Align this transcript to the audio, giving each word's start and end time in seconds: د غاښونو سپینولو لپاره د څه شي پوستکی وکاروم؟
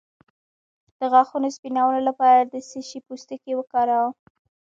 د 0.99 1.01
غاښونو 1.11 1.47
سپینولو 1.55 1.99
لپاره 2.07 2.39
د 2.43 2.53
څه 2.69 2.79
شي 2.87 2.99
پوستکی 3.07 3.51
وکاروم؟ 3.55 4.13